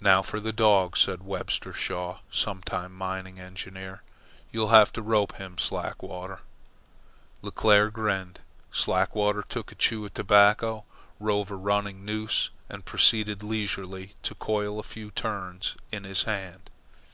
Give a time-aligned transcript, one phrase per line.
[0.00, 4.02] "Now for the dog," said Webster Shaw, sometime mining engineer.
[4.50, 6.38] "You'll have to rope him, Slackwater."
[7.42, 8.40] Leclere grinned.
[8.72, 10.86] Slackwater took a chew of tobacco,
[11.20, 16.70] rove a running noose, and proceeded leisurely to coil a few turns in his hand.